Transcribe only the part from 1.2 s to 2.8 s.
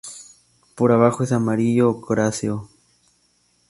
es amarillo ocráceo.